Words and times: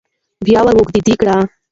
بيا 0.45 0.59
وراوږدې 0.65 1.13
کړه 1.19 1.37